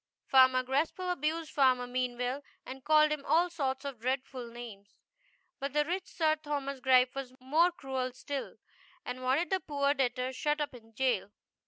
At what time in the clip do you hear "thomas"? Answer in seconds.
6.37-6.79